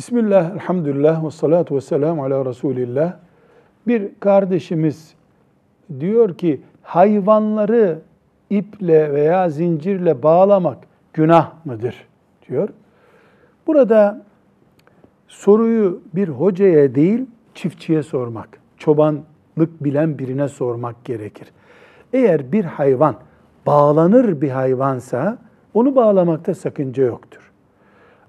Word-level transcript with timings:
Bismillah, 0.00 0.50
elhamdülillah 0.50 1.24
ve 1.24 1.30
salatu 1.30 1.76
ve 1.76 1.80
selamu 1.80 2.24
ala 2.24 2.44
Resulillah. 2.44 3.12
Bir 3.86 4.08
kardeşimiz 4.20 5.14
diyor 6.00 6.34
ki 6.34 6.60
hayvanları 6.82 7.98
iple 8.50 9.12
veya 9.12 9.50
zincirle 9.50 10.22
bağlamak 10.22 10.78
günah 11.12 11.52
mıdır 11.64 12.06
diyor. 12.48 12.68
Burada 13.66 14.22
soruyu 15.28 16.00
bir 16.14 16.28
hocaya 16.28 16.94
değil 16.94 17.26
çiftçiye 17.54 18.02
sormak, 18.02 18.48
çobanlık 18.76 19.84
bilen 19.84 20.18
birine 20.18 20.48
sormak 20.48 21.04
gerekir. 21.04 21.48
Eğer 22.12 22.52
bir 22.52 22.64
hayvan 22.64 23.14
bağlanır 23.66 24.40
bir 24.40 24.50
hayvansa 24.50 25.38
onu 25.74 25.96
bağlamakta 25.96 26.54
sakınca 26.54 27.04
yoktur. 27.04 27.52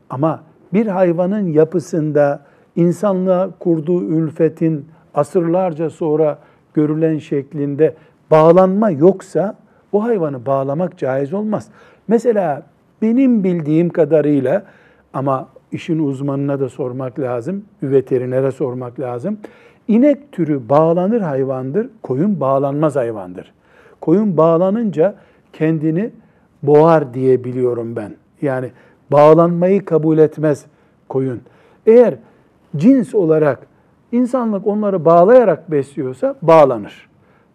Ama 0.09 0.50
bir 0.73 0.87
hayvanın 0.87 1.47
yapısında 1.47 2.39
insanlığa 2.75 3.49
kurduğu 3.59 4.03
ülfetin 4.03 4.85
asırlarca 5.13 5.89
sonra 5.89 6.37
görülen 6.73 7.17
şeklinde 7.17 7.95
bağlanma 8.31 8.89
yoksa 8.89 9.55
o 9.91 10.03
hayvanı 10.03 10.45
bağlamak 10.45 10.97
caiz 10.97 11.33
olmaz. 11.33 11.67
Mesela 12.07 12.63
benim 13.01 13.43
bildiğim 13.43 13.89
kadarıyla 13.89 14.63
ama 15.13 15.47
işin 15.71 15.99
uzmanına 15.99 16.59
da 16.59 16.69
sormak 16.69 17.19
lazım, 17.19 17.65
veterinere 17.83 18.51
sormak 18.51 18.99
lazım. 18.99 19.37
İnek 19.87 20.31
türü 20.31 20.69
bağlanır 20.69 21.21
hayvandır, 21.21 21.89
koyun 22.03 22.39
bağlanmaz 22.39 22.95
hayvandır. 22.95 23.53
Koyun 24.01 24.37
bağlanınca 24.37 25.15
kendini 25.53 26.09
boğar 26.63 27.13
diye 27.13 27.43
biliyorum 27.43 27.95
ben. 27.95 28.13
Yani 28.41 28.71
bağlanmayı 29.11 29.85
kabul 29.85 30.17
etmez 30.17 30.65
koyun. 31.09 31.41
Eğer 31.85 32.15
cins 32.75 33.15
olarak 33.15 33.67
insanlık 34.11 34.67
onları 34.67 35.05
bağlayarak 35.05 35.71
besliyorsa 35.71 36.35
bağlanır. 36.41 37.09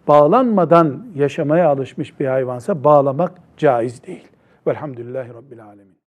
Bağlanmadan 0.09 1.07
yaşamaya 1.15 1.69
alışmış 1.69 2.21
bir 2.21 2.27
hayvansa 2.27 2.85
bağlamak 2.85 3.33
caiz 3.57 4.07
değil. 4.07 4.29
Velhamdülillahi 4.67 5.35
Rabbil 5.35 5.65
Alemin. 5.65 6.06